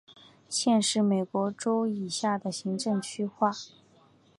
[0.49, 3.51] 县是美国州以下的行政区划。